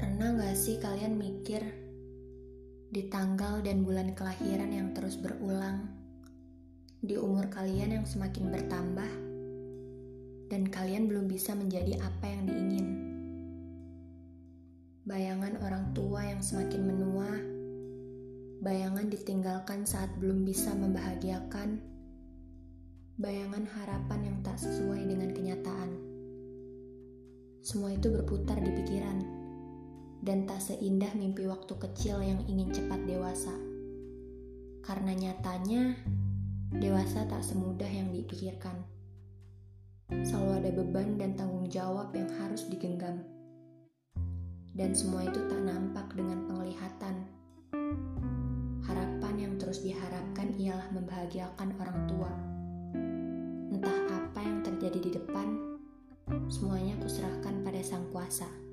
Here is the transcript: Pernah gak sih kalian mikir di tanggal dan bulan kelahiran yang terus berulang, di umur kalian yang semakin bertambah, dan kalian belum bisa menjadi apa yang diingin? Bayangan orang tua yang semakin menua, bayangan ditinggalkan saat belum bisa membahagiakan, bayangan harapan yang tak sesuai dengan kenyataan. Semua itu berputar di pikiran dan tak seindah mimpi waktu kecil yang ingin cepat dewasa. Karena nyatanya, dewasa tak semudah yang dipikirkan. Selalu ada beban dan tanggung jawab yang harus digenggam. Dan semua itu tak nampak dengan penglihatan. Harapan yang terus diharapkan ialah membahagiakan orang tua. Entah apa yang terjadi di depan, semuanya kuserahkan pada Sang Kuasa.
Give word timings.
Pernah 0.00 0.32
gak 0.32 0.56
sih 0.56 0.80
kalian 0.80 1.20
mikir 1.20 1.60
di 2.88 3.12
tanggal 3.12 3.60
dan 3.60 3.84
bulan 3.84 4.16
kelahiran 4.16 4.72
yang 4.72 4.96
terus 4.96 5.20
berulang, 5.20 5.92
di 7.04 7.20
umur 7.20 7.52
kalian 7.52 8.00
yang 8.00 8.06
semakin 8.08 8.48
bertambah, 8.48 9.12
dan 10.48 10.64
kalian 10.72 11.04
belum 11.04 11.28
bisa 11.28 11.52
menjadi 11.52 12.00
apa 12.00 12.32
yang 12.32 12.48
diingin? 12.48 12.88
Bayangan 15.04 15.60
orang 15.68 15.92
tua 15.92 16.24
yang 16.24 16.40
semakin 16.40 16.80
menua, 16.80 17.36
bayangan 18.64 19.04
ditinggalkan 19.04 19.84
saat 19.84 20.08
belum 20.16 20.48
bisa 20.48 20.72
membahagiakan, 20.80 21.76
bayangan 23.20 23.68
harapan 23.68 24.32
yang 24.32 24.38
tak 24.40 24.56
sesuai 24.56 25.04
dengan 25.04 25.28
kenyataan. 25.36 25.92
Semua 27.60 27.92
itu 27.92 28.08
berputar 28.08 28.56
di 28.64 28.72
pikiran 28.80 29.39
dan 30.20 30.44
tak 30.44 30.60
seindah 30.60 31.08
mimpi 31.16 31.48
waktu 31.48 31.72
kecil 31.80 32.20
yang 32.20 32.44
ingin 32.44 32.68
cepat 32.68 33.00
dewasa. 33.08 33.52
Karena 34.84 35.16
nyatanya, 35.16 35.96
dewasa 36.76 37.24
tak 37.24 37.40
semudah 37.40 37.88
yang 37.88 38.12
dipikirkan. 38.12 38.84
Selalu 40.10 40.50
ada 40.60 40.70
beban 40.76 41.16
dan 41.16 41.32
tanggung 41.38 41.70
jawab 41.72 42.12
yang 42.12 42.28
harus 42.36 42.68
digenggam. 42.68 43.24
Dan 44.76 44.92
semua 44.92 45.24
itu 45.24 45.40
tak 45.48 45.60
nampak 45.64 46.12
dengan 46.12 46.44
penglihatan. 46.46 47.26
Harapan 48.84 49.34
yang 49.38 49.54
terus 49.56 49.80
diharapkan 49.86 50.52
ialah 50.58 50.88
membahagiakan 50.92 51.68
orang 51.78 52.00
tua. 52.10 52.32
Entah 53.70 53.98
apa 54.10 54.40
yang 54.42 54.60
terjadi 54.66 54.98
di 54.98 55.10
depan, 55.14 55.48
semuanya 56.50 56.98
kuserahkan 56.98 57.62
pada 57.62 57.80
Sang 57.80 58.10
Kuasa. 58.10 58.69